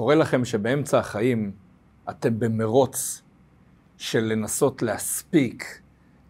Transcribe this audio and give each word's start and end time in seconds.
קורה 0.00 0.14
לכם 0.14 0.44
שבאמצע 0.44 0.98
החיים 0.98 1.52
אתם 2.10 2.38
במרוץ 2.38 3.22
של 3.96 4.20
לנסות 4.20 4.82
להספיק, 4.82 5.80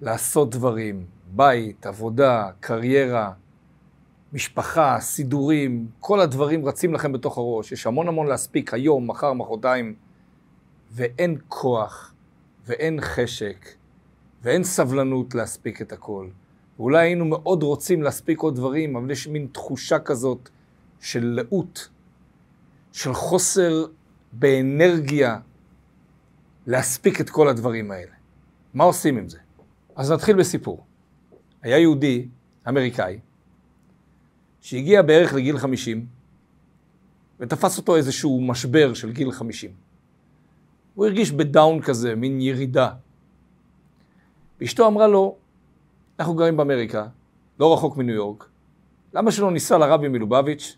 לעשות 0.01 0.51
דברים, 0.51 1.07
בית, 1.27 1.87
עבודה, 1.87 2.51
קריירה, 2.61 3.33
משפחה, 4.33 4.97
סידורים, 5.01 5.89
כל 6.01 6.21
הדברים 6.21 6.65
רצים 6.65 6.95
לכם 6.95 7.13
בתוך 7.13 7.39
הראש. 7.39 7.73
יש 7.73 7.87
המון 7.87 8.09
המון 8.09 8.27
להספיק 8.27 8.75
היום, 8.75 9.11
מחר, 9.11 9.33
מחרתיים, 9.33 9.95
ואין 10.91 11.37
כוח, 11.49 12.15
ואין 12.67 13.01
חשק, 13.01 13.69
ואין 14.43 14.65
סבלנות 14.65 15.35
להספיק 15.35 15.83
את 15.83 15.93
הכל. 15.93 16.29
ואולי 16.79 16.99
היינו 16.99 17.25
מאוד 17.25 17.63
רוצים 17.63 18.03
להספיק 18.03 18.41
עוד 18.41 18.57
דברים, 18.57 18.97
אבל 18.97 19.11
יש 19.11 19.29
מין 19.29 19.47
תחושה 19.53 19.99
כזאת 19.99 20.49
של 21.01 21.25
לאות, 21.25 21.89
של 22.93 23.15
חוסר 23.15 23.85
באנרגיה 24.33 25.39
להספיק 26.67 27.21
את 27.21 27.31
כל 27.31 27.49
הדברים 27.49 27.91
האלה. 27.91 28.13
מה 28.75 28.85
עושים 28.85 29.17
עם 29.17 29.29
זה? 29.29 29.39
אז 29.97 30.13
נתחיל 30.13 30.37
בסיפור. 30.37 30.85
היה 31.63 31.79
יהודי 31.79 32.29
אמריקאי 32.69 33.19
שהגיע 34.61 35.03
בערך 35.03 35.33
לגיל 35.35 35.59
50 35.59 36.07
ותפס 37.41 37.79
אותו 37.79 37.97
איזשהו 37.97 38.41
משבר 38.41 38.95
של 38.95 39.13
גיל 39.13 39.33
50. 39.33 39.71
הוא 40.95 41.07
הרגיש 41.07 41.33
בדאון 41.33 41.83
כזה, 41.83 42.15
מין 42.15 42.41
ירידה. 42.41 42.91
ואשתו 44.61 44.87
אמרה 44.87 45.07
לו, 45.07 45.37
אנחנו 46.19 46.35
גרים 46.35 46.57
באמריקה, 46.57 47.07
לא 47.61 47.75
רחוק 47.75 47.97
מניו 47.97 48.15
יורק, 48.15 48.49
למה 49.15 49.33
שלא 49.33 49.51
ניסע 49.51 49.79
לרבי 49.79 50.09
מלובביץ', 50.09 50.77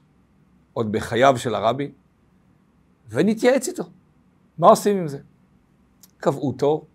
עוד 0.73 0.93
בחייו 0.93 1.39
של 1.39 1.55
הרבי, 1.55 1.91
ונתייעץ 3.11 3.69
איתו. 3.69 3.85
מה 4.59 4.69
עושים 4.69 4.97
עם 4.97 5.09
זה? 5.09 5.19
קבעו 6.17 6.53
תור, 6.53 6.87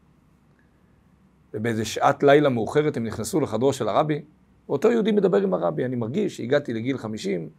ובאיזה 1.54 1.86
שעת 1.86 2.24
לילה 2.24 2.50
מאוחרת 2.50 2.98
הם 2.98 3.04
נכנסו 3.04 3.40
לחדרו 3.40 3.74
של 3.74 3.88
הרבי, 3.90 4.22
ואותו 4.70 4.92
יהודי 4.92 5.12
מדבר 5.12 5.42
עם 5.42 5.54
הרבי, 5.54 5.86
אני 5.86 5.96
מרגיש 5.96 6.38
שהגעתי 6.38 6.74
לגיל 6.74 6.98
50, 6.98 7.50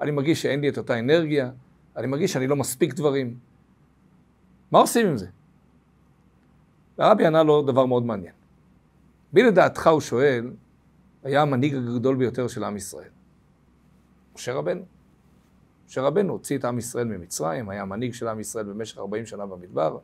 אני 0.00 0.10
מרגיש 0.10 0.42
שאין 0.42 0.60
לי 0.60 0.68
את 0.68 0.78
אותה 0.78 0.98
אנרגיה, 0.98 1.50
אני 1.96 2.06
מרגיש 2.06 2.32
שאני 2.32 2.46
לא 2.46 2.56
מספיק 2.56 2.94
דברים. 2.94 3.38
מה 4.70 4.78
עושים 4.78 5.06
עם 5.06 5.16
זה? 5.16 5.26
והרבי 6.98 7.26
ענה 7.26 7.42
לו 7.42 7.62
דבר 7.62 7.86
מאוד 7.86 8.06
מעניין. 8.06 8.32
מי 9.32 9.42
לדעתך, 9.42 9.86
הוא 9.86 10.00
שואל, 10.00 10.50
היה 11.24 11.42
המנהיג 11.42 11.74
הגדול 11.74 12.16
ביותר 12.16 12.48
של 12.48 12.64
עם 12.64 12.76
ישראל? 12.76 13.10
משה 14.34 14.52
רבנו. 14.52 14.95
משה 15.88 16.02
רבנו 16.02 16.32
הוציא 16.32 16.58
את 16.58 16.64
עם 16.64 16.78
ישראל 16.78 17.06
ממצרים, 17.06 17.68
היה 17.68 17.82
המנהיג 17.82 18.14
של 18.14 18.28
עם 18.28 18.40
ישראל 18.40 18.64
במשך 18.64 18.98
40 18.98 19.26
שנה 19.26 19.46
במדבר. 19.46 19.98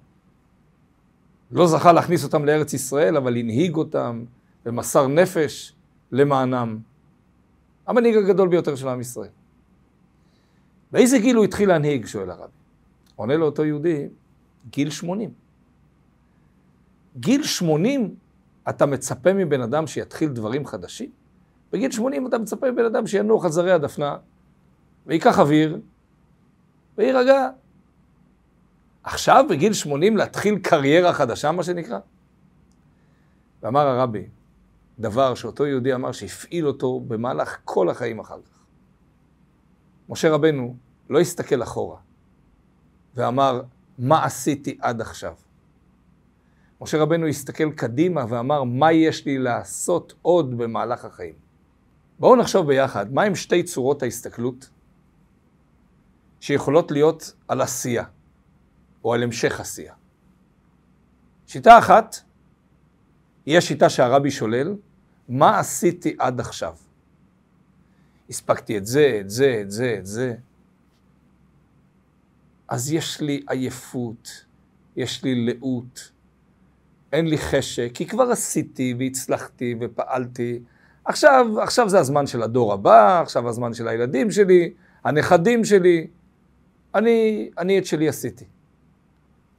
לא 1.51 1.67
זכה 1.67 1.93
להכניס 1.93 2.25
אותם 2.25 2.45
לארץ 2.45 2.75
ישראל, 2.75 3.17
אבל 3.17 3.37
הנהיג 3.37 3.77
אותם 3.77 4.25
ומסר 4.67 5.07
נפש 5.07 5.75
למענם. 6.13 6.79
המנהיג 7.87 8.17
הגדול 8.17 8.49
ביותר 8.49 8.77
של 8.77 8.89
עם 8.89 9.01
ישראל. 9.01 9.31
באיזה 10.93 11.19
גיל 11.19 11.37
הוא 11.37 11.45
התחיל 11.45 11.69
להנהיג? 11.69 12.07
שואל 12.07 12.31
הרבי. 12.31 12.53
עונה 13.17 13.37
לו 13.37 13.47
אותו 13.47 13.65
יהודי, 13.65 14.09
גיל 14.71 14.91
80. 14.91 15.31
גיל 17.17 17.43
80 17.43 18.15
אתה 18.69 18.87
מצפה 18.87 19.33
מבן 19.33 19.61
אדם 19.61 19.87
שיתחיל 19.87 20.29
דברים 20.29 20.67
חדשים? 20.67 21.11
בגיל 21.73 21.91
80 21.91 22.27
אתה 22.27 22.39
מצפה 22.39 22.71
מבן 22.71 22.85
אדם 22.85 23.07
שינוח 23.07 23.45
על 23.45 23.51
זרי 23.51 23.73
הדפנה, 23.73 24.17
וייקח 25.07 25.39
אוויר, 25.39 25.81
ויירגע. 26.99 27.49
עכשיו, 29.03 29.45
בגיל 29.51 29.73
80, 29.73 30.17
להתחיל 30.17 30.59
קריירה 30.59 31.13
חדשה, 31.13 31.53
מה 31.53 31.63
שנקרא? 31.63 31.99
ואמר 33.63 33.87
הרבי, 33.87 34.27
דבר 34.99 35.35
שאותו 35.35 35.67
יהודי 35.67 35.95
אמר 35.95 36.13
שהפעיל 36.13 36.67
אותו 36.67 37.01
במהלך 37.01 37.59
כל 37.65 37.89
החיים 37.89 38.21
אחר 38.21 38.39
כך. 38.43 38.59
משה 40.09 40.31
רבנו 40.31 40.77
לא 41.11 41.21
הסתכל 41.21 41.63
אחורה 41.63 41.97
ואמר, 43.15 43.63
מה 43.99 44.25
עשיתי 44.25 44.79
עד 44.81 45.01
עכשיו? 45.01 45.35
משה 46.81 46.99
רבנו 46.99 47.27
הסתכל 47.27 47.71
קדימה 47.71 48.25
ואמר, 48.29 48.65
מה 48.65 48.93
יש 48.93 49.27
לי 49.27 49.39
לעשות 49.39 50.15
עוד 50.23 50.59
במהלך 50.59 51.05
החיים? 51.05 51.35
בואו 52.19 52.37
נחשוב 52.37 52.67
ביחד, 52.67 53.13
מהם 53.13 53.35
שתי 53.35 53.63
צורות 53.63 54.03
ההסתכלות 54.03 54.71
שיכולות 56.43 56.91
להיות 56.91 57.35
על 57.49 57.61
עשייה, 57.61 58.05
או 59.05 59.15
על 59.15 59.23
המשך 59.23 59.61
עשייה. 59.61 59.95
שיטה 61.47 61.79
אחת 61.79 62.17
היא 63.47 63.59
השיטה 63.59 63.91
שהרבי 63.91 64.31
שולל, 64.31 64.75
מה 65.29 65.59
עשיתי 65.59 66.17
עד 66.19 66.41
עכשיו? 66.41 66.75
הספקתי 68.31 68.79
את 68.79 68.87
זה, 68.87 69.19
את 69.21 69.31
זה, 69.31 69.59
את 69.61 69.71
זה, 69.71 69.97
את 69.99 70.07
זה. 70.07 70.35
אז 72.69 72.93
יש 72.93 73.21
לי 73.21 73.43
עייפות, 73.49 74.45
יש 74.97 75.25
לי 75.25 75.47
לאות, 75.47 76.11
אין 77.13 77.27
לי 77.27 77.39
חשק, 77.39 77.91
כי 77.95 78.07
כבר 78.07 78.31
עשיתי 78.31 78.95
והצלחתי 78.99 79.75
ופעלתי. 79.81 80.61
עכשיו, 81.05 81.47
עכשיו 81.61 81.89
זה 81.89 81.99
הזמן 81.99 82.27
של 82.27 82.43
הדור 82.43 82.73
הבא, 82.73 83.21
עכשיו 83.21 83.49
הזמן 83.49 83.75
של 83.75 83.89
הילדים 83.89 84.31
שלי, 84.31 84.73
הנכדים 85.05 85.65
שלי. 85.65 86.07
אני, 86.95 87.51
אני 87.59 87.79
את 87.79 87.87
שלי 87.87 88.09
עשיתי. 88.09 88.45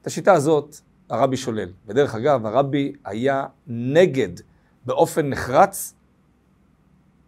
את 0.02 0.06
השיטה 0.06 0.32
הזאת 0.32 0.76
הרבי 1.10 1.36
שולל. 1.36 1.68
ודרך 1.86 2.14
אגב, 2.14 2.46
הרבי 2.46 2.92
היה 3.04 3.46
נגד 3.66 4.40
באופן 4.86 5.28
נחרץ 5.28 5.94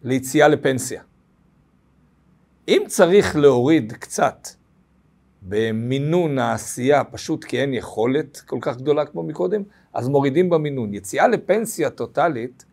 ליציאה 0.03 0.47
לפנסיה. 0.47 1.01
אם 2.67 2.81
צריך 2.87 3.35
להוריד 3.35 3.93
קצת 3.93 4.47
במינון 5.41 6.39
העשייה, 6.39 7.03
פשוט 7.03 7.43
כי 7.43 7.61
אין 7.61 7.73
יכולת 7.73 8.37
כל 8.37 8.57
כך 8.61 8.77
גדולה 8.77 9.05
כמו 9.05 9.23
מקודם, 9.23 9.61
אז 9.93 10.07
מורידים 10.07 10.49
במינון. 10.49 10.93
יציאה 10.93 11.27
לפנסיה 11.27 11.89
טוטאלית, 11.89 12.65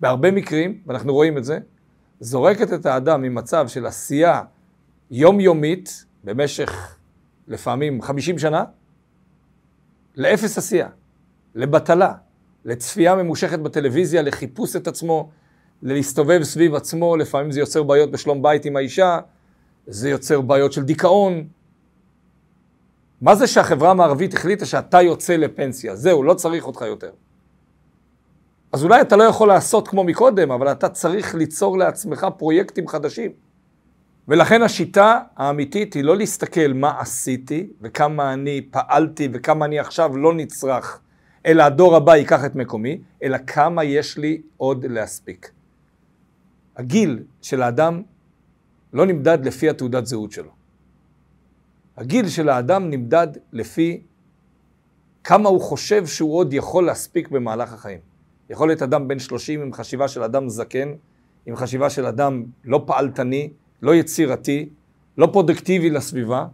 בהרבה 0.00 0.30
מקרים, 0.30 0.80
ואנחנו 0.86 1.12
רואים 1.12 1.38
את 1.38 1.44
זה, 1.44 1.58
זורקת 2.20 2.72
את 2.72 2.86
האדם 2.86 3.22
ממצב 3.22 3.68
של 3.68 3.86
עשייה 3.86 4.42
יומיומית, 5.10 6.05
במשך 6.26 6.96
לפעמים 7.48 8.02
50 8.02 8.38
שנה, 8.38 8.64
לאפס 10.16 10.58
עשייה, 10.58 10.88
לבטלה, 11.54 12.12
לצפייה 12.64 13.14
ממושכת 13.14 13.58
בטלוויזיה, 13.58 14.22
לחיפוש 14.22 14.76
את 14.76 14.86
עצמו, 14.86 15.30
ללהסתובב 15.82 16.42
סביב 16.42 16.74
עצמו, 16.74 17.16
לפעמים 17.16 17.52
זה 17.52 17.60
יוצר 17.60 17.82
בעיות 17.82 18.10
בשלום 18.10 18.42
בית 18.42 18.64
עם 18.64 18.76
האישה, 18.76 19.18
זה 19.86 20.10
יוצר 20.10 20.40
בעיות 20.40 20.72
של 20.72 20.82
דיכאון. 20.82 21.48
מה 23.20 23.34
זה 23.34 23.46
שהחברה 23.46 23.90
המערבית 23.90 24.34
החליטה 24.34 24.66
שאתה 24.66 25.02
יוצא 25.02 25.36
לפנסיה? 25.36 25.96
זהו, 25.96 26.22
לא 26.22 26.34
צריך 26.34 26.66
אותך 26.66 26.80
יותר. 26.80 27.10
אז 28.72 28.84
אולי 28.84 29.00
אתה 29.00 29.16
לא 29.16 29.24
יכול 29.24 29.48
לעשות 29.48 29.88
כמו 29.88 30.04
מקודם, 30.04 30.50
אבל 30.50 30.72
אתה 30.72 30.88
צריך 30.88 31.34
ליצור 31.34 31.78
לעצמך 31.78 32.26
פרויקטים 32.36 32.88
חדשים. 32.88 33.45
ולכן 34.28 34.62
השיטה 34.62 35.20
האמיתית 35.36 35.94
היא 35.94 36.04
לא 36.04 36.16
להסתכל 36.16 36.72
מה 36.74 37.00
עשיתי 37.00 37.66
וכמה 37.80 38.32
אני 38.32 38.68
פעלתי 38.70 39.28
וכמה 39.32 39.64
אני 39.64 39.78
עכשיו 39.78 40.16
לא 40.16 40.34
נצרך, 40.34 41.00
אלא 41.46 41.62
הדור 41.62 41.96
הבא 41.96 42.16
ייקח 42.16 42.44
את 42.44 42.54
מקומי, 42.54 42.98
אלא 43.22 43.38
כמה 43.46 43.84
יש 43.84 44.18
לי 44.18 44.42
עוד 44.56 44.84
להספיק. 44.84 45.50
הגיל 46.76 47.22
של 47.42 47.62
האדם 47.62 48.02
לא 48.92 49.06
נמדד 49.06 49.46
לפי 49.46 49.70
התעודת 49.70 50.06
זהות 50.06 50.32
שלו. 50.32 50.50
הגיל 51.96 52.28
של 52.28 52.48
האדם 52.48 52.90
נמדד 52.90 53.28
לפי 53.52 54.02
כמה 55.24 55.48
הוא 55.48 55.60
חושב 55.60 56.06
שהוא 56.06 56.36
עוד 56.36 56.52
יכול 56.52 56.86
להספיק 56.86 57.28
במהלך 57.28 57.72
החיים. 57.72 57.98
יכול 58.50 58.68
להיות 58.68 58.82
אדם 58.82 59.08
בן 59.08 59.18
30 59.18 59.62
עם 59.62 59.72
חשיבה 59.72 60.08
של 60.08 60.22
אדם 60.22 60.48
זקן, 60.48 60.92
עם 61.46 61.56
חשיבה 61.56 61.90
של 61.90 62.06
אדם 62.06 62.44
לא 62.64 62.84
פעלתני, 62.86 63.50
לא 63.82 63.94
יצירתי, 63.94 64.68
לא 65.18 65.28
פרודקטיבי 65.32 65.90
לסביבה. 65.90 66.46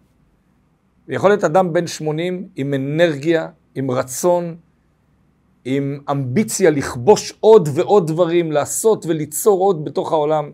ויכול 1.08 1.30
להיות 1.30 1.44
אדם 1.44 1.72
בן 1.72 1.86
80 1.86 2.48
עם 2.56 2.74
אנרגיה, 2.74 3.48
עם 3.74 3.90
רצון, 3.90 4.56
עם 5.64 6.00
אמביציה 6.10 6.70
לכבוש 6.70 7.32
עוד 7.40 7.68
ועוד 7.74 8.06
דברים, 8.06 8.52
לעשות 8.52 9.06
וליצור 9.06 9.60
עוד 9.60 9.84
בתוך 9.84 10.12
העולם. 10.12 10.50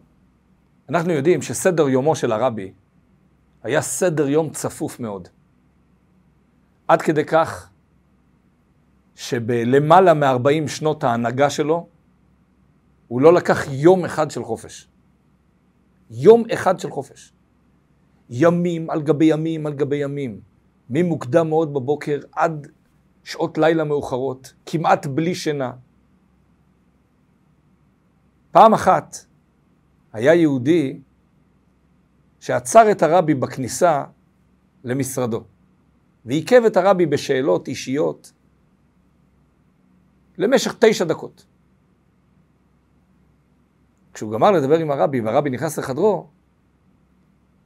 אנחנו 0.88 1.12
יודעים 1.12 1.42
שסדר 1.42 1.88
יומו 1.88 2.16
של 2.16 2.32
הרבי 2.32 2.72
היה 3.62 3.82
סדר 3.82 4.28
יום 4.28 4.50
צפוף 4.50 5.00
מאוד. 5.00 5.28
עד 6.88 7.02
כדי 7.02 7.24
כך 7.24 7.70
שבלמעלה 9.14 10.14
מ-40 10.14 10.68
שנות 10.68 11.04
ההנהגה 11.04 11.50
שלו, 11.50 11.86
הוא 13.08 13.20
לא 13.20 13.32
לקח 13.32 13.64
יום 13.70 14.04
אחד 14.04 14.30
של 14.30 14.44
חופש. 14.44 14.88
יום 16.10 16.44
אחד 16.54 16.80
של 16.80 16.90
חופש. 16.90 17.32
ימים 18.30 18.90
על 18.90 19.02
גבי 19.02 19.24
ימים 19.24 19.66
על 19.66 19.72
גבי 19.72 19.96
ימים. 19.96 20.40
ממוקדם 20.90 21.48
מאוד 21.48 21.74
בבוקר 21.74 22.20
עד 22.32 22.66
שעות 23.24 23.58
לילה 23.58 23.84
מאוחרות, 23.84 24.54
כמעט 24.66 25.06
בלי 25.06 25.34
שינה. 25.34 25.72
פעם 28.50 28.74
אחת 28.74 29.16
היה 30.12 30.34
יהודי 30.34 31.00
שעצר 32.40 32.90
את 32.90 33.02
הרבי 33.02 33.34
בכניסה 33.34 34.04
למשרדו, 34.84 35.44
ועיכב 36.24 36.62
את 36.66 36.76
הרבי 36.76 37.06
בשאלות 37.06 37.68
אישיות 37.68 38.32
למשך 40.38 40.76
תשע 40.78 41.04
דקות. 41.04 41.46
כשהוא 44.18 44.32
גמר 44.32 44.50
לדבר 44.50 44.78
עם 44.78 44.90
הרבי 44.90 45.20
והרבי 45.20 45.50
נכנס 45.50 45.78
לחדרו, 45.78 46.26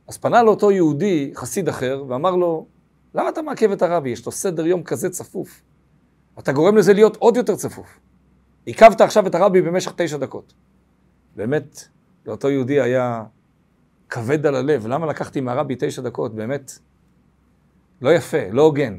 אז 0.08 0.18
פנה 0.18 0.42
לאותו 0.42 0.70
יהודי, 0.70 1.32
חסיד 1.34 1.68
אחר, 1.68 2.04
ואמר 2.08 2.36
לו, 2.36 2.66
למה 3.14 3.28
אתה 3.28 3.42
מעכב 3.42 3.70
את 3.70 3.82
הרבי? 3.82 4.10
יש 4.10 4.26
לו 4.26 4.32
סדר 4.32 4.66
יום 4.66 4.82
כזה 4.82 5.10
צפוף. 5.10 5.62
אתה 6.38 6.52
גורם 6.52 6.76
לזה 6.76 6.92
להיות 6.92 7.16
עוד 7.16 7.36
יותר 7.36 7.56
צפוף. 7.56 8.00
עיכבת 8.64 9.00
עכשיו 9.00 9.26
את 9.26 9.34
הרבי 9.34 9.62
במשך 9.62 9.92
תשע 9.96 10.16
דקות. 10.16 10.54
באמת, 11.36 11.88
לאותו 12.26 12.50
יהודי 12.50 12.80
היה 12.80 13.24
כבד 14.08 14.46
על 14.46 14.54
הלב. 14.54 14.86
למה 14.86 15.06
לקחתי 15.06 15.40
מהרבי 15.40 15.76
תשע 15.78 16.02
דקות? 16.02 16.34
באמת, 16.34 16.72
לא 18.00 18.10
יפה, 18.10 18.50
לא 18.50 18.62
הוגן. 18.62 18.98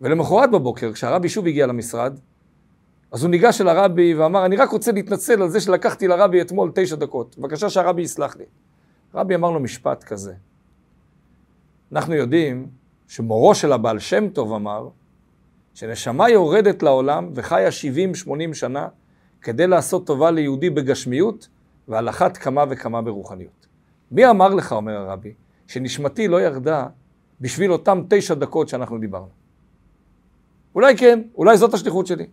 ולמחרת 0.00 0.50
בבוקר, 0.50 0.92
כשהרבי 0.92 1.28
שוב 1.28 1.46
הגיע 1.46 1.66
למשרד, 1.66 2.18
אז 3.12 3.22
הוא 3.22 3.30
ניגש 3.30 3.60
אל 3.60 3.68
הרבי 3.68 4.14
ואמר, 4.14 4.44
אני 4.44 4.56
רק 4.56 4.70
רוצה 4.70 4.92
להתנצל 4.92 5.42
על 5.42 5.48
זה 5.48 5.60
שלקחתי 5.60 6.08
לרבי 6.08 6.40
אתמול 6.40 6.70
תשע 6.74 6.96
דקות. 6.96 7.38
בבקשה 7.38 7.70
שהרבי 7.70 8.02
יסלח 8.02 8.36
לי. 8.36 8.44
הרבי 9.12 9.34
אמר 9.34 9.50
לו 9.50 9.60
משפט 9.60 10.04
כזה. 10.04 10.34
אנחנו 11.92 12.14
יודעים 12.14 12.66
שמורו 13.08 13.54
של 13.54 13.72
הבעל 13.72 13.98
שם 13.98 14.28
טוב 14.28 14.52
אמר, 14.52 14.88
שנשמה 15.74 16.30
יורדת 16.30 16.82
לעולם 16.82 17.30
וחיה 17.34 17.68
70-80 18.26 18.54
שנה 18.54 18.88
כדי 19.42 19.66
לעשות 19.66 20.06
טובה 20.06 20.30
ליהודי 20.30 20.70
בגשמיות 20.70 21.48
ועל 21.88 22.08
אחת 22.08 22.36
כמה 22.36 22.64
וכמה 22.70 23.02
ברוחניות. 23.02 23.66
מי 24.10 24.30
אמר 24.30 24.48
לך, 24.48 24.72
אומר 24.72 24.96
הרבי, 24.96 25.34
שנשמתי 25.66 26.28
לא 26.28 26.42
ירדה 26.42 26.86
בשביל 27.40 27.72
אותם 27.72 28.02
תשע 28.08 28.34
דקות 28.34 28.68
שאנחנו 28.68 28.98
דיברנו? 28.98 29.28
אולי 30.74 30.96
כן, 30.96 31.22
אולי 31.34 31.56
זאת 31.56 31.74
השליחות 31.74 32.06
שלי. 32.06 32.26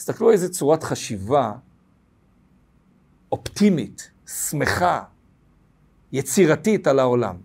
תסתכלו 0.00 0.30
איזה 0.30 0.48
צורת 0.48 0.82
חשיבה 0.82 1.52
אופטימית, 3.32 4.10
שמחה, 4.26 5.02
יצירתית 6.12 6.86
על 6.86 6.98
העולם. 6.98 7.36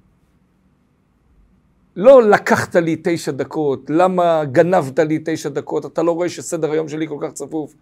לא 1.96 2.24
לקחת 2.24 2.76
לי 2.76 2.98
תשע 3.04 3.32
דקות, 3.32 3.90
למה 3.90 4.46
גנבת 4.46 5.00
לי 5.00 5.20
תשע 5.26 5.50
דקות, 5.50 5.86
אתה 5.86 6.04
לא 6.04 6.12
רואה 6.12 6.30
שסדר 6.30 6.72
היום 6.72 6.90
שלי 6.90 7.08
כל 7.08 7.18
כך 7.22 7.32
צפוף. 7.32 7.74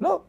לא, 0.00 0.20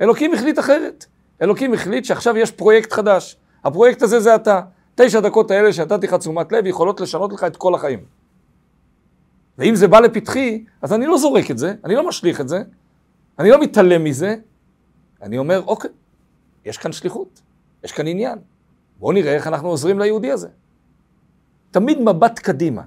אלוקים 0.00 0.34
החליט 0.34 0.58
אחרת. 0.58 1.06
אלוקים 1.42 1.74
החליט 1.74 2.04
שעכשיו 2.04 2.36
יש 2.36 2.50
פרויקט 2.50 2.92
חדש. 2.92 3.36
הפרויקט 3.64 4.02
הזה 4.02 4.20
זה 4.20 4.34
אתה. 4.34 4.60
תשע 4.94 5.20
דקות 5.20 5.50
האלה 5.50 5.72
שנתתי 5.72 6.06
לך 6.06 6.14
תשומת 6.14 6.52
לב 6.52 6.66
יכולות 6.66 7.00
לשנות 7.00 7.32
לך 7.32 7.44
את 7.44 7.56
כל 7.56 7.74
החיים. 7.74 8.04
ואם 9.58 9.74
זה 9.74 9.88
בא 9.88 10.00
לפתחי, 10.00 10.64
אז 10.82 10.92
אני 10.92 11.06
לא 11.06 11.18
זורק 11.18 11.50
את 11.50 11.58
זה, 11.58 11.74
אני 11.84 11.94
לא 11.94 12.08
משליך 12.08 12.40
את 12.40 12.48
זה, 12.48 12.62
אני 13.38 13.50
לא 13.50 13.60
מתעלם 13.60 14.04
מזה, 14.04 14.36
אני 15.22 15.38
אומר, 15.38 15.62
אוקיי, 15.66 15.90
יש 16.64 16.78
כאן 16.78 16.92
שליחות, 16.92 17.42
יש 17.84 17.92
כאן 17.92 18.06
עניין. 18.06 18.38
בואו 18.98 19.12
נראה 19.12 19.34
איך 19.34 19.46
אנחנו 19.46 19.68
עוזרים 19.68 19.98
ליהודי 19.98 20.32
הזה. 20.32 20.48
תמיד 21.70 22.00
מבט 22.00 22.38
קדימה. 22.38 22.82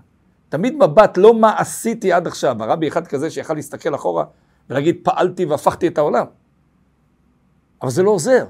תמיד 0.49 0.75
מבט, 0.75 1.17
לא 1.17 1.33
מה 1.33 1.59
עשיתי 1.59 2.13
עד 2.13 2.27
עכשיו. 2.27 2.63
הרבי 2.63 2.87
אחד 2.87 3.07
כזה 3.07 3.29
שיכל 3.29 3.53
להסתכל 3.53 3.95
אחורה 3.95 4.25
ולהגיד, 4.69 4.97
פעלתי 5.03 5.45
והפכתי 5.45 5.87
את 5.87 5.97
העולם. 5.97 6.25
אבל 7.81 7.89
זה 7.89 8.03
לא 8.03 8.11
עוזר. 8.11 8.45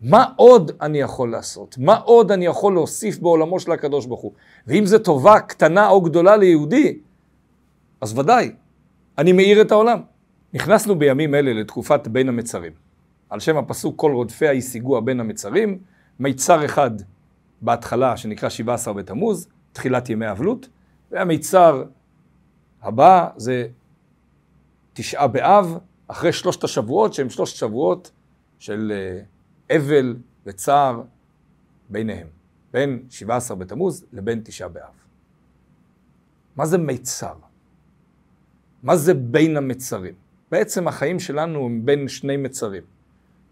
מה 0.00 0.24
עוד 0.36 0.72
אני 0.80 1.00
יכול 1.00 1.30
לעשות? 1.30 1.78
מה 1.78 1.96
עוד 1.96 2.32
אני 2.32 2.46
יכול 2.46 2.72
להוסיף 2.72 3.18
בעולמו 3.18 3.60
של 3.60 3.72
הקדוש 3.72 4.06
ברוך 4.06 4.20
הוא? 4.20 4.32
ואם 4.66 4.86
זו 4.86 4.98
טובה 4.98 5.40
קטנה 5.40 5.88
או 5.88 6.00
גדולה 6.00 6.36
ליהודי, 6.36 6.98
אז 8.00 8.18
ודאי, 8.18 8.52
אני 9.18 9.32
מאיר 9.32 9.60
את 9.60 9.72
העולם. 9.72 10.00
נכנסנו 10.54 10.98
בימים 10.98 11.34
אלה 11.34 11.52
לתקופת 11.52 12.08
בין 12.08 12.28
המצרים. 12.28 12.72
על 13.30 13.40
שם 13.40 13.56
הפסוק 13.56 14.00
כל 14.00 14.12
רודפיה 14.12 14.52
השיגוה 14.52 15.00
בין 15.00 15.20
המצרים, 15.20 15.78
מיצר 16.18 16.64
אחד 16.64 16.90
בהתחלה 17.60 18.16
שנקרא 18.16 18.48
17 18.48 18.94
בתמוז, 18.94 19.48
תחילת 19.72 20.10
ימי 20.10 20.30
אבלות, 20.30 20.68
והמיצר 21.10 21.84
הבא 22.82 23.28
זה 23.36 23.66
תשעה 24.92 25.26
באב, 25.26 25.78
אחרי 26.08 26.32
שלושת 26.32 26.64
השבועות, 26.64 27.14
שהם 27.14 27.30
שלושת 27.30 27.56
שבועות 27.56 28.10
של 28.58 28.92
אה, 28.94 29.76
אבל 29.76 30.16
וצער 30.46 31.02
ביניהם, 31.88 32.26
בין 32.72 33.02
17 33.10 33.56
בתמוז 33.56 34.04
לבין 34.12 34.40
תשעה 34.44 34.68
באב. 34.68 34.94
מה 36.56 36.66
זה 36.66 36.78
מיצר? 36.78 37.34
מה 38.82 38.96
זה 38.96 39.14
בין 39.14 39.56
המצרים? 39.56 40.23
בעצם 40.54 40.88
החיים 40.88 41.20
שלנו 41.20 41.66
הם 41.66 41.86
בין 41.86 42.08
שני 42.08 42.36
מצרים. 42.36 42.82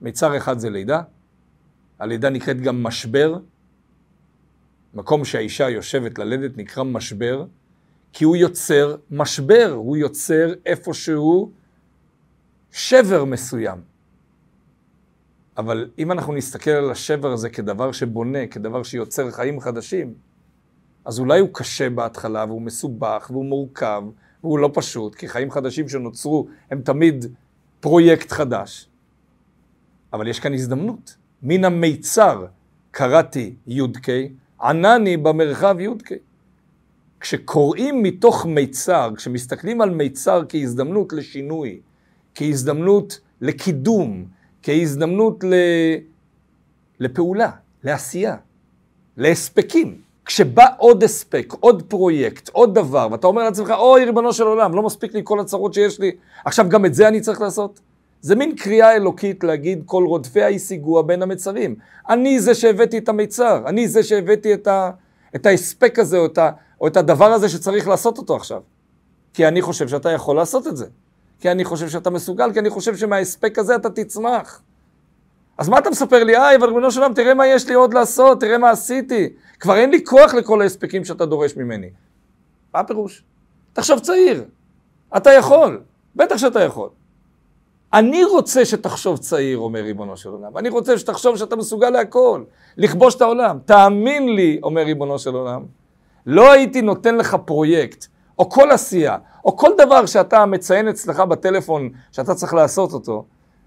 מיצר 0.00 0.36
אחד 0.36 0.58
זה 0.58 0.70
לידה, 0.70 1.02
הלידה 1.98 2.30
נקראת 2.30 2.60
גם 2.60 2.82
משבר, 2.82 3.38
מקום 4.94 5.24
שהאישה 5.24 5.70
יושבת 5.70 6.18
ללדת 6.18 6.56
נקרא 6.56 6.82
משבר, 6.82 7.44
כי 8.12 8.24
הוא 8.24 8.36
יוצר 8.36 8.96
משבר, 9.10 9.72
הוא 9.76 9.96
יוצר 9.96 10.54
איפשהו 10.66 11.50
שבר 12.70 13.24
מסוים. 13.24 13.80
אבל 15.56 15.90
אם 15.98 16.12
אנחנו 16.12 16.32
נסתכל 16.32 16.70
על 16.70 16.90
השבר 16.90 17.32
הזה 17.32 17.50
כדבר 17.50 17.92
שבונה, 17.92 18.46
כדבר 18.46 18.82
שיוצר 18.82 19.30
חיים 19.30 19.60
חדשים, 19.60 20.14
אז 21.04 21.18
אולי 21.18 21.40
הוא 21.40 21.48
קשה 21.52 21.90
בהתחלה, 21.90 22.44
והוא 22.48 22.62
מסובך, 22.62 23.26
והוא 23.30 23.44
מורכב, 23.44 24.02
והוא 24.44 24.58
לא 24.58 24.70
פשוט, 24.74 25.14
כי 25.14 25.28
חיים 25.28 25.50
חדשים 25.50 25.88
שנוצרו 25.88 26.46
הם 26.70 26.82
תמיד 26.82 27.26
פרויקט 27.80 28.32
חדש. 28.32 28.88
אבל 30.12 30.28
יש 30.28 30.40
כאן 30.40 30.54
הזדמנות. 30.54 31.16
מן 31.42 31.64
המיצר 31.64 32.46
קראתי 32.90 33.54
י"ק, 33.66 34.08
ענני 34.62 35.16
במרחב 35.16 35.76
י"ק. 35.80 36.10
כשקוראים 37.20 38.02
מתוך 38.02 38.46
מיצר, 38.46 39.10
כשמסתכלים 39.16 39.80
על 39.80 39.90
מיצר 39.90 40.42
כהזדמנות 40.48 41.12
לשינוי, 41.12 41.80
כהזדמנות 42.34 43.20
לקידום, 43.40 44.24
כהזדמנות 44.62 45.44
ל... 45.44 45.54
לפעולה, 47.00 47.50
לעשייה, 47.84 48.36
להספקים. 49.16 50.00
כשבא 50.24 50.66
עוד 50.78 51.02
הספק, 51.02 51.54
עוד 51.60 51.82
פרויקט, 51.82 52.48
עוד 52.48 52.74
דבר, 52.74 53.08
ואתה 53.12 53.26
אומר 53.26 53.42
לעצמך, 53.42 53.70
אוי, 53.70 54.04
ריבונו 54.04 54.32
של 54.32 54.44
עולם, 54.44 54.74
לא 54.74 54.82
מספיק 54.82 55.14
לי 55.14 55.20
כל 55.24 55.40
הצרות 55.40 55.74
שיש 55.74 56.00
לי, 56.00 56.12
עכשיו 56.44 56.68
גם 56.68 56.84
את 56.84 56.94
זה 56.94 57.08
אני 57.08 57.20
צריך 57.20 57.40
לעשות? 57.40 57.80
זה 58.20 58.34
מין 58.34 58.56
קריאה 58.56 58.96
אלוקית 58.96 59.44
להגיד, 59.44 59.82
כל 59.86 60.04
רודפיה 60.06 60.48
השיגוה 60.48 61.02
בין 61.02 61.22
המצרים. 61.22 61.76
אני 62.08 62.40
זה 62.40 62.54
שהבאתי 62.54 62.98
את 62.98 63.08
המיצר, 63.08 63.62
אני 63.66 63.88
זה 63.88 64.02
שהבאתי 64.02 64.54
את, 64.54 64.66
ה, 64.66 64.90
את 65.34 65.46
ההספק 65.46 65.98
הזה, 65.98 66.18
או 66.18 66.26
את, 66.26 66.38
ה, 66.38 66.50
או 66.80 66.86
את 66.86 66.96
הדבר 66.96 67.32
הזה 67.32 67.48
שצריך 67.48 67.88
לעשות 67.88 68.18
אותו 68.18 68.36
עכשיו. 68.36 68.60
כי 69.34 69.48
אני 69.48 69.62
חושב 69.62 69.88
שאתה 69.88 70.10
יכול 70.10 70.36
לעשות 70.36 70.66
את 70.66 70.76
זה. 70.76 70.86
כי 71.40 71.50
אני 71.50 71.64
חושב 71.64 71.88
שאתה 71.88 72.10
מסוגל, 72.10 72.52
כי 72.52 72.58
אני 72.58 72.70
חושב 72.70 72.96
שמההספק 72.96 73.58
הזה 73.58 73.76
אתה 73.76 73.90
תצמח. 73.90 74.62
אז 75.58 75.68
מה 75.68 75.78
אתה 75.78 75.90
מספר 75.90 76.24
לי? 76.24 76.36
איי, 76.36 76.56
אבל 76.56 76.66
ריבונו 76.66 76.90
של 76.90 77.02
עולם, 77.02 77.14
תראה 77.14 77.34
מה 77.34 77.46
יש 77.46 77.68
לי 77.68 77.74
עוד 77.74 77.94
לעשות, 77.94 78.40
תראה 78.40 78.58
מה 78.58 78.70
עשיתי. 78.70 79.28
כבר 79.60 79.76
אין 79.76 79.90
לי 79.90 80.04
כוח 80.04 80.34
לכל 80.34 80.62
ההספקים 80.62 81.04
שאתה 81.04 81.26
דורש 81.26 81.56
ממני. 81.56 81.90
מה 82.74 82.80
הפירוש? 82.80 83.24
תחשוב 83.72 83.98
צעיר. 83.98 84.44
אתה 85.16 85.30
יכול. 85.30 85.80
בטח 86.16 86.36
שאתה 86.36 86.60
יכול. 86.60 86.88
אני 87.92 88.24
רוצה 88.24 88.64
שתחשוב 88.64 89.18
צעיר, 89.18 89.58
אומר 89.58 89.80
ריבונו 89.80 90.16
של 90.16 90.28
עולם. 90.28 90.58
אני 90.58 90.68
רוצה 90.68 90.98
שתחשוב 90.98 91.36
שאתה 91.36 91.56
מסוגל 91.56 91.90
להכל, 91.90 92.42
לכבוש 92.76 93.14
את 93.14 93.22
העולם. 93.22 93.58
תאמין 93.64 94.34
לי, 94.34 94.60
אומר 94.62 94.82
ריבונו 94.82 95.18
של 95.18 95.34
עולם, 95.34 95.62
לא 96.26 96.52
הייתי 96.52 96.82
נותן 96.82 97.14
לך 97.14 97.36
פרויקט, 97.44 98.06
או 98.38 98.50
כל 98.50 98.70
עשייה, 98.70 99.16
או 99.44 99.56
כל 99.56 99.70
דבר 99.78 100.06
שאתה 100.06 100.46
מציין 100.46 100.88
אצלך 100.88 101.20
בטלפון 101.20 101.88
שאתה 102.12 102.34
צריך 102.34 102.54
לעשות 102.54 102.92
אותו, 102.92 103.24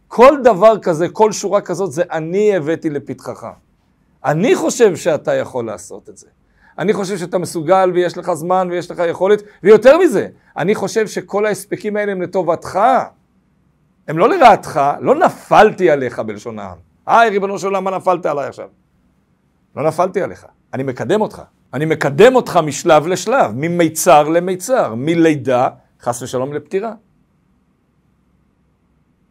כל 0.08 0.38
דבר 0.44 0.80
כזה, 0.80 1.10
כל 1.10 1.32
שורה 1.32 1.62
כזאת, 1.62 1.92
זה 1.92 2.04
אני 2.12 2.56
הבאתי 2.56 2.90
לפתחך. 2.90 3.48
אני 4.26 4.56
חושב 4.56 4.96
שאתה 4.96 5.34
יכול 5.34 5.66
לעשות 5.66 6.10
את 6.10 6.18
זה. 6.18 6.28
אני 6.80 6.94
חושב 6.94 7.18
שאתה 7.18 7.38
מסוגל 7.38 7.92
ויש 7.94 8.18
לך 8.18 8.34
זמן 8.34 8.68
ויש 8.72 8.92
לך 8.92 9.02
יכולת, 9.10 9.42
ויותר 9.64 9.98
מזה, 9.98 10.28
אני 10.58 10.76
חושב 10.76 11.08
שכל 11.08 11.46
ההספקים 11.46 11.98
האלה 11.98 12.12
הם 12.12 12.22
לטובתך. 12.22 12.80
הם 14.08 14.18
לא 14.18 14.30
לרעתך, 14.30 14.82
לא 15.00 15.16
נפלתי 15.16 15.90
עליך 15.90 16.20
בלשון 16.20 16.60
העם. 16.60 16.78
היי, 17.06 17.30
ריבונו 17.30 17.60
של 17.60 17.68
עולם, 17.68 17.84
מה 17.84 17.92
נפלת 17.92 18.26
עליי 18.26 18.48
עכשיו? 18.48 18.68
לא 19.76 19.88
נפלתי 19.88 20.22
עליך. 20.22 20.46
אני 20.74 20.84
מקדם 20.84 21.22
אותך. 21.22 21.42
אני 21.74 21.86
מקדם 21.86 22.36
אותך 22.36 22.60
משלב 22.64 23.08
לשלב, 23.08 23.52
ממיצר 23.56 24.30
למיצר, 24.30 24.96
מלידה, 24.96 25.70
חס 26.02 26.22
ושלום, 26.22 26.54
לפטירה. 26.54 26.94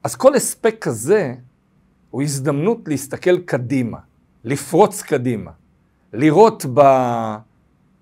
אז 0.04 0.16
כל 0.16 0.34
הספק 0.34 0.76
כזה 0.80 1.34
הוא 2.10 2.22
הזדמנות 2.22 2.78
להסתכל 2.86 3.38
קדימה, 3.38 3.98
לפרוץ 4.44 5.02
קדימה, 5.02 5.50
לראות 6.12 6.66
ב, 6.74 6.80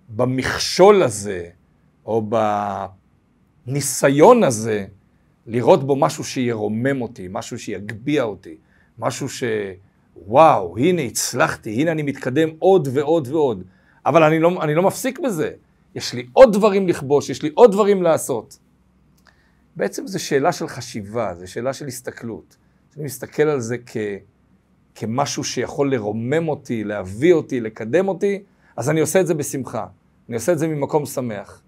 במכשול 0.09 1.03
הזה, 1.03 1.49
או 2.07 2.31
בניסיון 3.67 4.45
הזה, 4.45 4.87
לראות 5.47 5.85
בו 5.87 5.97
משהו 5.97 6.25
שירומם 6.25 7.03
אותי, 7.03 7.29
משהו 7.31 7.59
שיגביה 7.59 8.23
אותי, 8.23 8.57
משהו 8.99 9.29
ש... 9.29 9.45
וואו, 10.27 10.79
הנה 10.79 11.03
הצלחתי, 11.03 11.71
הנה 11.71 11.93
אני 11.93 12.03
מתקדם 12.03 12.49
עוד 12.59 12.89
ועוד 12.93 13.29
ועוד. 13.29 13.65
אבל 14.07 14.23
אני 14.23 14.39
לא, 14.39 14.63
אני 14.63 14.75
לא 14.75 14.83
מפסיק 14.83 15.19
בזה. 15.19 15.51
יש 15.95 16.13
לי 16.13 16.27
עוד 16.33 16.53
דברים 16.53 16.89
לכבוש, 16.89 17.31
יש 17.31 17.43
לי 17.43 17.51
עוד 17.55 17.73
דברים 17.73 18.03
לעשות. 18.03 18.59
בעצם 19.77 20.07
זו 20.07 20.25
שאלה 20.25 20.53
של 20.53 20.69
חשיבה, 20.69 21.35
זו 21.35 21.51
שאלה 21.51 21.73
של 21.73 21.87
הסתכלות. 21.87 22.57
אני 22.97 23.05
מסתכל 23.05 23.43
על 23.43 23.61
זה 23.61 23.77
כ, 23.87 23.97
כמשהו 24.95 25.45
שיכול 25.45 25.93
לרומם 25.95 26.49
אותי, 26.49 26.85
להביא 26.85 27.33
אותי, 27.33 27.61
לקדם 27.61 28.09
אותי, 28.09 28.43
אז 28.77 28.91
אני 28.91 29.01
עושה 29.01 29.21
את 29.21 29.27
זה 29.27 29.35
בשמחה. 29.35 29.87
אני 30.29 30.35
עושה 30.37 30.53
את 30.53 30.59
זה 30.59 30.69
ממקום 30.69 31.07
שמח. 31.07 31.63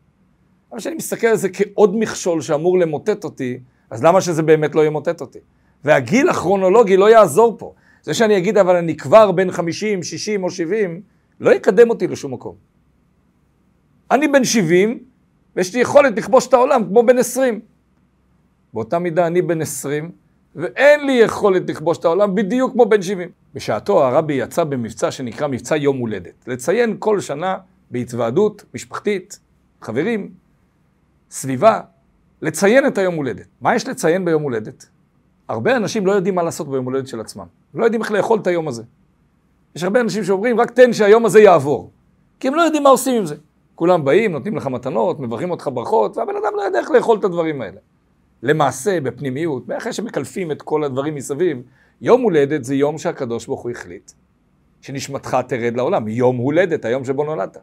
אבל 0.70 0.78
כשאני 0.78 0.94
מסתכל 0.94 1.26
על 1.26 1.36
זה 1.36 1.48
כעוד 1.48 1.96
מכשול 1.98 2.40
שאמור 2.40 2.78
למוטט 2.78 3.24
אותי, 3.24 3.58
אז 3.90 4.04
למה 4.04 4.20
שזה 4.20 4.42
באמת 4.42 4.74
לא 4.74 4.86
ימוטט 4.86 5.20
אותי? 5.20 5.38
והגיל 5.84 6.28
הכרונולוגי 6.28 6.96
לא 6.96 7.10
יעזור 7.10 7.58
פה. 7.58 7.74
זה 8.02 8.14
שאני 8.14 8.38
אגיד, 8.38 8.58
אבל 8.58 8.76
אני 8.76 8.96
כבר 8.96 9.32
בן 9.32 9.50
50, 9.50 10.02
60 10.02 10.44
או 10.44 10.50
70, 10.50 11.00
לא 11.40 11.50
יקדם 11.50 11.90
אותי 11.90 12.06
לשום 12.06 12.34
מקום. 12.34 12.54
אני 14.10 14.28
בן 14.28 14.44
70, 14.44 15.04
ויש 15.56 15.74
לי 15.74 15.80
יכולת 15.80 16.18
לכבוש 16.18 16.46
את 16.46 16.54
העולם 16.54 16.84
כמו 16.84 17.02
בן 17.06 17.18
20. 17.18 17.60
באותה 18.74 18.98
מידה 18.98 19.26
אני 19.26 19.42
בן 19.42 19.60
20, 19.60 20.10
ואין 20.56 21.06
לי 21.06 21.12
יכולת 21.12 21.70
לכבוש 21.70 21.98
את 21.98 22.04
העולם 22.04 22.34
בדיוק 22.34 22.72
כמו 22.72 22.86
בן 22.86 23.02
70. 23.02 23.28
בשעתו 23.54 24.04
הרבי 24.04 24.34
יצא 24.34 24.64
במבצע 24.64 25.10
שנקרא 25.10 25.46
מבצע 25.46 25.76
יום 25.76 25.98
הולדת. 25.98 26.44
לציין 26.46 26.96
כל 26.98 27.20
שנה 27.20 27.56
בהתוועדות 27.90 28.64
משפחתית, 28.74 29.38
חברים, 29.82 30.30
סביבה, 31.30 31.80
לציין 32.42 32.86
את 32.86 32.98
היום 32.98 33.14
הולדת. 33.14 33.46
מה 33.60 33.74
יש 33.74 33.88
לציין 33.88 34.24
ביום 34.24 34.42
הולדת? 34.42 34.86
הרבה 35.48 35.76
אנשים 35.76 36.06
לא 36.06 36.12
יודעים 36.12 36.34
מה 36.34 36.42
לעשות 36.42 36.68
ביום 36.68 36.84
הולדת 36.84 37.08
של 37.08 37.20
עצמם. 37.20 37.46
לא 37.74 37.84
יודעים 37.84 38.02
איך 38.02 38.12
לאכול 38.12 38.38
את 38.38 38.46
היום 38.46 38.68
הזה. 38.68 38.82
יש 39.76 39.82
הרבה 39.82 40.00
אנשים 40.00 40.24
שאומרים, 40.24 40.60
רק 40.60 40.70
תן 40.70 40.92
שהיום 40.92 41.26
הזה 41.26 41.40
יעבור. 41.40 41.90
כי 42.40 42.48
הם 42.48 42.54
לא 42.54 42.62
יודעים 42.62 42.82
מה 42.82 42.90
עושים 42.90 43.16
עם 43.16 43.26
זה. 43.26 43.34
כולם 43.74 44.04
באים, 44.04 44.32
נותנים 44.32 44.56
לך 44.56 44.66
מתנות, 44.66 45.20
מברכים 45.20 45.50
אותך 45.50 45.70
ברכות, 45.74 46.16
והבן 46.16 46.36
אדם 46.36 46.52
לא 46.56 46.62
יודע 46.62 46.78
איך 46.78 46.90
לאכול 46.90 47.18
את 47.18 47.24
הדברים 47.24 47.62
האלה. 47.62 47.80
למעשה, 48.44 49.00
בפנימיות, 49.00 49.62
אחרי 49.76 49.92
שמקלפים 49.92 50.52
את 50.52 50.62
כל 50.62 50.84
הדברים 50.84 51.14
מסביב, 51.14 51.62
יום 52.00 52.22
הולדת 52.22 52.64
זה 52.64 52.74
יום 52.74 52.98
שהקדוש 52.98 53.46
ברוך 53.46 53.60
הוא 53.60 53.70
החליט, 53.70 54.12
שנשמתך 54.80 55.36
תרד 55.48 55.76
לעולם. 55.76 56.08
יום 56.08 56.36
הולדת, 56.36 56.84
היום 56.84 57.04
שבו 57.04 57.24
נולדת. 57.24 57.56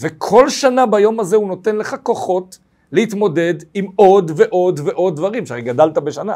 וכל 0.00 0.48
שנה 0.48 0.86
ביום 0.86 1.20
הזה 1.20 1.36
הוא 1.36 1.48
נותן 1.48 1.76
לך 1.76 1.96
כוחות 2.02 2.58
להתמודד 2.92 3.54
עם 3.74 3.86
עוד 3.96 4.30
ועוד 4.36 4.80
ועוד 4.84 5.16
דברים, 5.16 5.46
שהרי 5.46 5.62
גדלת 5.62 5.98
בשנה. 5.98 6.34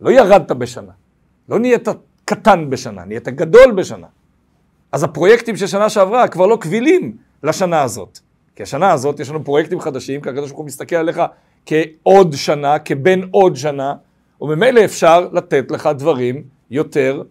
לא 0.00 0.10
ירדת 0.10 0.52
בשנה. 0.52 0.92
לא 1.48 1.58
נהיית 1.58 1.88
קטן 2.24 2.70
בשנה, 2.70 3.04
נהיית 3.04 3.28
גדול 3.28 3.72
בשנה. 3.72 4.06
אז 4.92 5.02
הפרויקטים 5.02 5.56
של 5.56 5.66
שנה 5.66 5.88
שעברה 5.88 6.28
כבר 6.28 6.46
לא 6.46 6.58
קבילים 6.60 7.16
לשנה 7.42 7.82
הזאת. 7.82 8.18
כי 8.56 8.62
השנה 8.62 8.92
הזאת 8.92 9.20
יש 9.20 9.30
לנו 9.30 9.44
פרויקטים 9.44 9.80
חדשים, 9.80 10.20
כי 10.20 10.28
הקדוש 10.28 10.50
ברוך 10.50 10.58
הוא 10.58 10.66
מסתכל 10.66 10.96
עליך 10.96 11.20
כעוד 11.66 12.34
שנה, 12.34 12.78
כבן 12.78 13.20
עוד 13.30 13.56
שנה, 13.56 13.94
וממילא 14.40 14.84
אפשר 14.84 15.28
לתת 15.32 15.70
לך 15.70 15.88
דברים 15.98 16.42
יותר, 16.70 17.22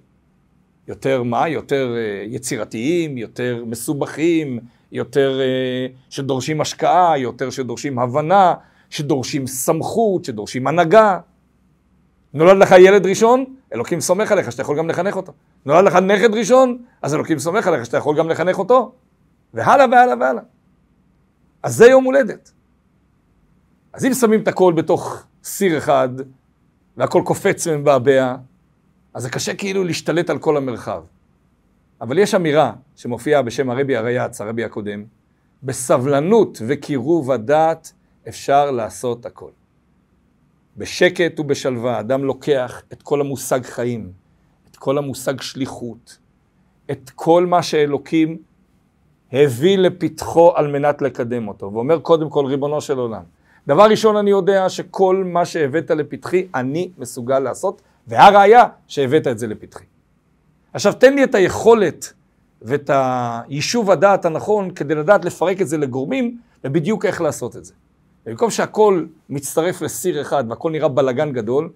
יותר 0.88 1.24
מה? 1.24 1.48
יותר 1.50 1.96
uh, 1.96 2.28
יצירתיים, 2.36 3.18
יותר 3.18 3.64
מסובכים, 3.68 4.60
יותר 4.92 5.40
uh, 5.40 5.96
שדורשים 6.10 6.62
השקעה, 6.62 7.18
יותר 7.18 7.50
שדורשים 7.50 8.00
הבנה, 8.00 8.54
שדורשים 8.90 9.48
סמכות, 9.48 10.26
שדורשים 10.26 10.68
הנהגה. 10.68 11.20
נולד 12.34 12.58
לך 12.58 12.76
ילד 12.80 13.06
ראשון, 13.06 13.46
אלוקים 13.74 14.02
סומך 14.02 14.32
עליך 14.32 14.52
שאתה 14.52 14.62
יכול 14.62 14.78
גם 14.78 14.90
לחנך 14.90 15.16
אותו. 15.16 15.34
נולד 15.66 15.86
לך 15.86 15.96
נכד 15.96 16.34
ראשון, 16.34 16.78
אז 17.02 17.16
אלוקים 17.16 17.40
סומך 17.40 17.68
עליך 17.68 17.86
שאתה 17.86 17.98
יכול 17.98 18.18
גם 18.18 18.30
לחנך 18.30 18.60
אותו. 18.60 18.92
והלאה 19.54 19.86
והלאה 19.92 20.16
והלאה. 20.20 20.44
אז 21.64 21.76
זה 21.76 21.86
יום 21.86 22.04
הולדת. 22.04 22.52
אז 23.94 24.06
אם 24.06 24.14
שמים 24.14 24.42
את 24.42 24.48
הכל 24.48 24.74
בתוך 24.74 25.24
סיר 25.44 25.78
אחד, 25.78 26.10
והכל 26.98 27.22
קופץ 27.26 27.68
ומבעבע, 27.68 28.36
אז 29.14 29.24
זה 29.24 29.30
קשה 29.30 29.56
כאילו 29.56 29.84
להשתלט 29.84 30.30
על 30.30 30.40
כל 30.40 30.58
המרחב. 30.58 31.04
אבל 32.02 32.18
יש 32.18 32.36
אמירה 32.36 32.74
שמופיעה 32.96 33.42
בשם 33.42 33.70
הרבי 33.70 33.96
הרייץ, 33.96 34.42
הרבי 34.42 34.64
הקודם, 34.64 35.04
בסבלנות 35.64 36.62
וקירוב 36.68 37.32
הדעת 37.32 37.94
אפשר 38.28 38.72
לעשות 38.72 39.26
הכל. 39.26 39.52
בשקט 40.78 41.40
ובשלווה, 41.40 42.00
אדם 42.00 42.24
לוקח 42.24 42.82
את 42.94 43.02
כל 43.02 43.22
המושג 43.22 43.66
חיים, 43.66 44.12
את 44.72 44.76
כל 44.76 44.98
המושג 44.98 45.42
שליחות, 45.42 46.18
את 46.92 47.10
כל 47.16 47.46
מה 47.46 47.64
שאלוקים 47.64 48.38
הביא 49.32 49.78
לפתחו 49.78 50.56
על 50.56 50.68
מנת 50.68 51.02
לקדם 51.02 51.48
אותו, 51.48 51.74
ואומר 51.74 52.00
קודם 52.00 52.30
כל, 52.30 52.46
ריבונו 52.46 52.82
של 52.82 52.98
עולם, 52.98 53.24
דבר 53.70 53.84
ראשון 53.90 54.18
אני 54.18 54.30
יודע 54.30 54.70
שכל 54.70 55.24
מה 55.26 55.46
שהבאת 55.46 55.92
לפתחי, 55.92 56.48
אני 56.56 56.92
מסוגל 56.98 57.40
לעשות, 57.40 57.82
והראיה 58.08 58.64
שהבאת 58.88 59.28
את 59.28 59.40
זה 59.40 59.48
לפתחי. 59.48 59.84
עכשיו 60.74 60.94
תן 60.94 61.14
לי 61.14 61.24
את 61.24 61.36
היכולת 61.36 62.14
ואת 62.62 62.90
היישוב 62.94 63.92
הדעת 63.92 64.26
הנכון 64.26 64.72
כדי 64.72 64.96
לדעת 64.96 65.26
לפרק 65.26 65.62
את 65.62 65.68
זה 65.68 65.78
לגורמים, 65.78 66.38
ובדיוק 66.64 67.06
איך 67.06 67.22
לעשות 67.22 67.56
את 67.56 67.66
זה. 67.66 67.74
במקום 68.26 68.50
שהכל 68.50 69.06
מצטרף 69.30 69.82
לסיר 69.82 70.22
אחד 70.22 70.44
והכל 70.50 70.72
נראה 70.72 70.88
בלגן 70.88 71.32
גדול, 71.32 71.70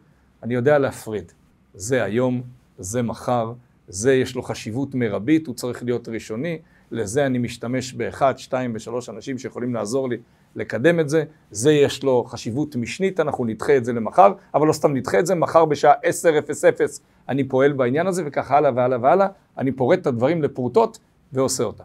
אני 0.43 0.53
יודע 0.53 0.79
להפריד. 0.79 1.31
זה 1.73 2.03
היום, 2.03 2.41
זה 2.77 3.01
מחר, 3.01 3.53
זה 3.87 4.13
יש 4.13 4.35
לו 4.35 4.43
חשיבות 4.43 4.95
מרבית, 4.95 5.47
הוא 5.47 5.55
צריך 5.55 5.83
להיות 5.83 6.09
ראשוני, 6.09 6.59
לזה 6.91 7.25
אני 7.25 7.37
משתמש 7.37 7.93
באחד, 7.93 8.37
שתיים 8.37 8.71
ושלוש 8.75 9.09
אנשים 9.09 9.37
שיכולים 9.37 9.73
לעזור 9.73 10.09
לי 10.09 10.17
לקדם 10.55 10.99
את 10.99 11.09
זה, 11.09 11.23
זה 11.51 11.71
יש 11.71 12.03
לו 12.03 12.23
חשיבות 12.23 12.75
משנית, 12.75 13.19
אנחנו 13.19 13.45
נדחה 13.45 13.77
את 13.77 13.85
זה 13.85 13.93
למחר, 13.93 14.33
אבל 14.53 14.67
לא 14.67 14.73
סתם 14.73 14.93
נדחה 14.93 15.19
את 15.19 15.25
זה, 15.25 15.35
מחר 15.35 15.65
בשעה 15.65 15.93
10:00 15.93 16.99
אני 17.29 17.43
פועל 17.43 17.73
בעניין 17.73 18.07
הזה, 18.07 18.23
וכך 18.25 18.51
הלאה 18.51 18.71
והלאה 18.75 18.97
והלאה, 19.01 19.27
אני 19.57 19.71
פורט 19.71 19.99
את 19.99 20.07
הדברים 20.07 20.43
לפרוטות 20.43 20.99
ועושה 21.33 21.63
אותם. 21.63 21.83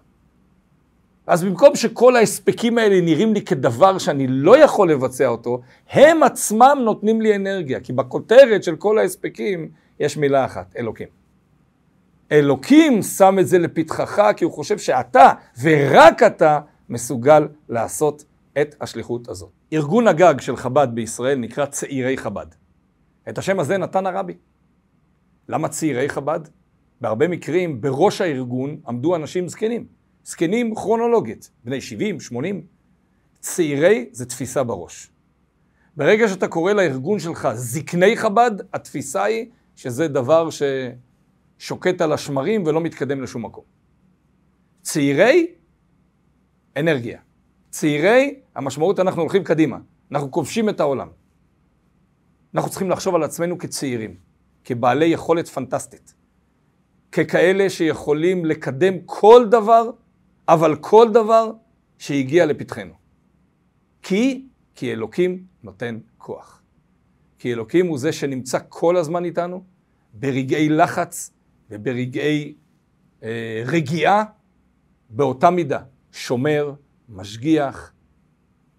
אז 1.26 1.44
במקום 1.44 1.76
שכל 1.76 2.16
ההספקים 2.16 2.78
האלה 2.78 3.00
נראים 3.00 3.34
לי 3.34 3.42
כדבר 3.42 3.98
שאני 3.98 4.26
לא 4.28 4.58
יכול 4.58 4.90
לבצע 4.90 5.26
אותו, 5.26 5.60
הם 5.90 6.22
עצמם 6.22 6.78
נותנים 6.84 7.20
לי 7.20 7.36
אנרגיה, 7.36 7.80
כי 7.80 7.92
בכותרת 7.92 8.64
של 8.64 8.76
כל 8.76 8.98
ההספקים 8.98 9.68
יש 10.00 10.16
מילה 10.16 10.44
אחת, 10.44 10.74
אלוקים. 10.78 11.08
אלוקים 12.32 13.02
שם 13.02 13.36
את 13.40 13.46
זה 13.46 13.58
לפתחך 13.58 14.30
כי 14.36 14.44
הוא 14.44 14.52
חושב 14.52 14.78
שאתה, 14.78 15.32
ורק 15.62 16.22
אתה, 16.22 16.60
מסוגל 16.88 17.48
לעשות 17.68 18.24
את 18.62 18.74
השליחות 18.80 19.28
הזאת. 19.28 19.50
ארגון 19.72 20.08
הגג 20.08 20.40
של 20.40 20.56
חב"ד 20.56 20.88
בישראל 20.94 21.38
נקרא 21.38 21.66
צעירי 21.66 22.16
חב"ד. 22.16 22.46
את 23.28 23.38
השם 23.38 23.60
הזה 23.60 23.78
נתן 23.78 24.06
הרבי. 24.06 24.36
למה 25.48 25.68
צעירי 25.68 26.08
חב"ד? 26.08 26.40
בהרבה 27.00 27.28
מקרים 27.28 27.80
בראש 27.80 28.20
הארגון 28.20 28.80
עמדו 28.88 29.16
אנשים 29.16 29.48
זקנים. 29.48 29.86
זקנים 30.24 30.74
כרונולוגית, 30.74 31.50
בני 31.64 31.80
70, 31.80 32.20
80. 32.20 32.66
צעירי 33.40 34.08
זה 34.12 34.26
תפיסה 34.26 34.64
בראש. 34.64 35.10
ברגע 35.96 36.28
שאתה 36.28 36.48
קורא 36.48 36.72
לארגון 36.72 37.18
שלך 37.18 37.48
זקני 37.54 38.16
חב"ד, 38.16 38.50
התפיסה 38.72 39.24
היא 39.24 39.46
שזה 39.76 40.08
דבר 40.08 40.48
ששוקט 41.58 42.00
על 42.00 42.12
השמרים 42.12 42.66
ולא 42.66 42.80
מתקדם 42.80 43.22
לשום 43.22 43.44
מקום. 43.44 43.64
צעירי, 44.82 45.46
אנרגיה. 46.76 47.20
צעירי, 47.70 48.40
המשמעות 48.58 49.00
אנחנו 49.00 49.22
הולכים 49.22 49.44
קדימה, 49.44 49.78
אנחנו 50.12 50.30
כובשים 50.30 50.68
את 50.68 50.80
העולם. 50.80 51.08
אנחנו 52.54 52.70
צריכים 52.70 52.90
לחשוב 52.90 53.14
על 53.14 53.22
עצמנו 53.22 53.58
כצעירים, 53.58 54.16
כבעלי 54.64 55.06
יכולת 55.06 55.48
פנטסטית, 55.48 56.14
ככאלה 57.12 57.70
שיכולים 57.70 58.44
לקדם 58.44 58.94
כל 59.04 59.46
דבר 59.50 59.90
אבל 60.48 60.76
כל 60.76 61.08
דבר 61.12 61.52
שהגיע 61.98 62.46
לפתחנו. 62.46 62.94
כי, 64.02 64.46
כי 64.74 64.92
אלוקים 64.92 65.44
נותן 65.62 65.98
כוח. 66.18 66.62
כי 67.38 67.52
אלוקים 67.52 67.86
הוא 67.86 67.98
זה 67.98 68.12
שנמצא 68.12 68.58
כל 68.68 68.96
הזמן 68.96 69.24
איתנו, 69.24 69.64
ברגעי 70.14 70.68
לחץ 70.68 71.32
וברגעי 71.70 72.54
אה, 73.22 73.62
רגיעה, 73.66 74.24
באותה 75.10 75.50
מידה, 75.50 75.80
שומר, 76.12 76.72
משגיח, 77.08 77.92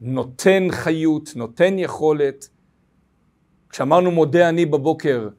נותן 0.02 0.68
חיות, 0.72 1.30
נותן 1.36 1.80
יכולת. 1.80 2.50
כשאמרנו 3.70 4.12
מודה 4.12 4.50
אני 4.50 4.66
בבוקר, 4.66 5.30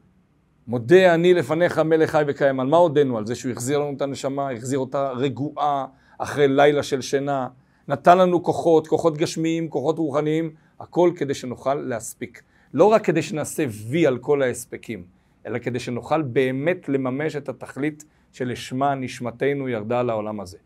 מודה 0.67 1.13
אני 1.13 1.33
לפניך 1.33 1.79
מלך 1.79 2.09
חי 2.09 2.23
וקיים, 2.27 2.59
על 2.59 2.67
מה 2.67 2.77
הודינו? 2.77 3.17
על 3.17 3.25
זה 3.25 3.35
שהוא 3.35 3.51
החזיר 3.51 3.79
לנו 3.79 3.93
את 3.97 4.01
הנשמה, 4.01 4.51
החזיר 4.51 4.79
אותה 4.79 5.11
רגועה 5.11 5.85
אחרי 6.17 6.47
לילה 6.47 6.83
של 6.83 7.01
שינה, 7.01 7.47
נתן 7.87 8.17
לנו 8.17 8.43
כוחות, 8.43 8.87
כוחות 8.87 9.17
גשמיים, 9.17 9.69
כוחות 9.69 9.97
רוחניים, 9.97 10.51
הכל 10.79 11.11
כדי 11.15 11.33
שנוכל 11.33 11.75
להספיק. 11.75 12.41
לא 12.73 12.85
רק 12.85 13.05
כדי 13.05 13.21
שנעשה 13.21 13.65
וי 13.89 14.07
על 14.07 14.17
כל 14.17 14.41
ההספקים, 14.41 15.03
אלא 15.45 15.59
כדי 15.59 15.79
שנוכל 15.79 16.21
באמת 16.21 16.89
לממש 16.89 17.35
את 17.35 17.49
התכלית 17.49 18.05
שלשמה 18.31 18.95
נשמתנו 18.95 19.69
ירדה 19.69 20.01
לעולם 20.01 20.39
הזה. 20.39 20.57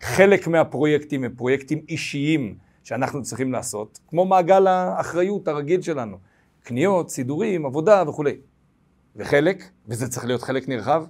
חלק 0.00 0.48
מהפרויקטים 0.48 1.24
הם 1.24 1.34
פרויקטים 1.36 1.82
אישיים 1.88 2.54
שאנחנו 2.84 3.22
צריכים 3.22 3.52
לעשות, 3.52 3.98
כמו 4.08 4.24
מעגל 4.24 4.66
האחריות 4.66 5.48
הרגיל 5.48 5.82
שלנו, 5.82 6.18
קניות, 6.62 7.10
סידורים, 7.10 7.66
עבודה 7.66 8.04
וכולי. 8.08 8.36
וחלק, 9.16 9.70
וזה 9.86 10.08
צריך 10.08 10.26
להיות 10.26 10.42
חלק 10.42 10.68
נרחב, 10.68 11.04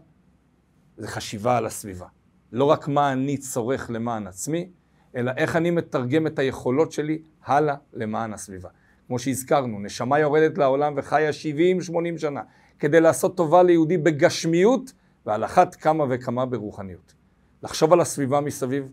זה 0.97 1.09
חשיבה 1.09 1.57
על 1.57 1.67
הסביבה. 1.67 2.07
לא 2.53 2.65
רק 2.65 2.89
מה 2.89 3.13
אני 3.13 3.37
צורך 3.37 3.91
למען 3.91 4.27
עצמי, 4.27 4.69
אלא 5.17 5.33
איך 5.37 5.57
אני 5.57 5.71
מתרגם 5.71 6.27
את 6.27 6.39
היכולות 6.39 6.93
שלי 6.93 7.23
הלאה 7.45 7.75
למען 7.93 8.33
הסביבה. 8.33 8.69
כמו 9.07 9.19
שהזכרנו, 9.19 9.81
נשמה 9.81 10.19
יורדת 10.19 10.59
לעולם 10.59 10.95
וחיה 10.97 11.31
70-80 11.31 12.19
שנה, 12.19 12.43
כדי 12.79 13.01
לעשות 13.01 13.37
טובה 13.37 13.63
ליהודי 13.63 13.99
בגשמיות, 13.99 14.93
ועל 15.27 15.45
אחת 15.45 15.75
כמה 15.75 16.05
וכמה 16.11 16.47
ברוחניות. 16.47 17.15
לחשוב 17.63 17.93
על 17.93 18.01
הסביבה 18.01 18.41
מסביב, 18.41 18.93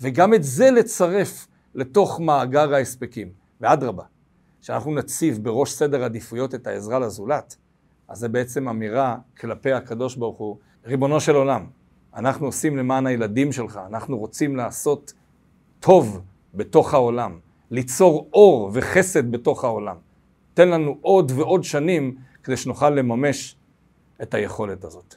וגם 0.00 0.34
את 0.34 0.44
זה 0.44 0.70
לצרף 0.70 1.48
לתוך 1.74 2.20
מאגר 2.20 2.74
ההספקים. 2.74 3.32
ואדרבה, 3.60 4.04
כשאנחנו 4.60 4.94
נציב 4.94 5.44
בראש 5.44 5.72
סדר 5.72 6.04
עדיפויות 6.04 6.54
את 6.54 6.66
העזרה 6.66 6.98
לזולת, 6.98 7.56
אז 8.08 8.18
זה 8.18 8.28
בעצם 8.28 8.68
אמירה 8.68 9.16
כלפי 9.40 9.72
הקדוש 9.72 10.16
ברוך 10.16 10.38
הוא, 10.38 10.56
ריבונו 10.84 11.20
של 11.20 11.34
עולם, 11.34 11.66
אנחנו 12.14 12.46
עושים 12.46 12.76
למען 12.76 13.06
הילדים 13.06 13.52
שלך, 13.52 13.80
אנחנו 13.86 14.18
רוצים 14.18 14.56
לעשות 14.56 15.12
טוב 15.80 16.20
בתוך 16.54 16.94
העולם, 16.94 17.38
ליצור 17.70 18.28
אור 18.32 18.70
וחסד 18.74 19.30
בתוך 19.32 19.64
העולם. 19.64 19.96
תן 20.54 20.68
לנו 20.68 20.98
עוד 21.00 21.32
ועוד 21.34 21.64
שנים 21.64 22.16
כדי 22.42 22.56
שנוכל 22.56 22.90
לממש 22.90 23.56
את 24.22 24.34
היכולת 24.34 24.84
הזאת. 24.84 25.14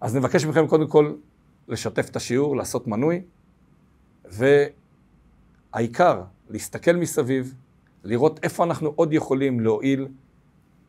אז 0.00 0.16
נבקש 0.16 0.44
מכם 0.44 0.66
קודם 0.66 0.88
כל 0.88 1.12
לשתף 1.68 2.08
את 2.10 2.16
השיעור, 2.16 2.56
לעשות 2.56 2.86
מנוי, 2.86 3.22
והעיקר, 5.74 6.22
להסתכל 6.50 6.92
מסביב, 6.92 7.54
לראות 8.04 8.40
איפה 8.42 8.64
אנחנו 8.64 8.92
עוד 8.96 9.12
יכולים 9.12 9.60
להועיל, 9.60 10.08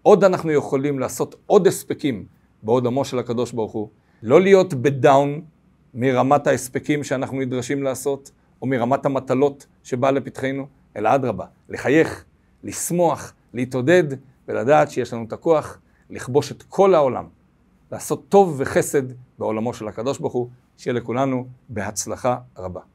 עוד 0.01 0.23
אנחנו 0.23 0.51
יכולים 0.51 0.99
לעשות 0.99 1.35
עוד 1.45 1.67
הספקים 1.67 2.25
בעוד 2.63 2.87
עמו 2.87 3.05
של 3.05 3.19
הקדוש 3.19 3.51
ברוך 3.51 3.71
הוא, 3.71 3.89
לא 4.23 4.41
להיות 4.41 4.73
בדאון 4.73 5.41
מרמת 5.93 6.47
ההספקים 6.47 7.03
שאנחנו 7.03 7.39
נדרשים 7.39 7.83
לעשות, 7.83 8.31
או 8.61 8.67
מרמת 8.67 9.05
המטלות 9.05 9.65
שבאה 9.83 10.11
לפתחנו, 10.11 10.67
אלא 10.97 11.15
אדרבה, 11.15 11.45
לחייך, 11.69 12.25
לשמוח, 12.63 13.33
להתעודד, 13.53 14.03
ולדעת 14.47 14.91
שיש 14.91 15.13
לנו 15.13 15.23
את 15.23 15.33
הכוח 15.33 15.79
לכבוש 16.09 16.51
את 16.51 16.63
כל 16.63 16.95
העולם, 16.95 17.25
לעשות 17.91 18.25
טוב 18.29 18.55
וחסד 18.57 19.03
בעולמו 19.39 19.73
של 19.73 19.87
הקדוש 19.87 20.19
ברוך 20.19 20.33
הוא, 20.33 20.49
שיהיה 20.77 20.93
לכולנו 20.93 21.47
בהצלחה 21.69 22.37
רבה. 22.57 22.92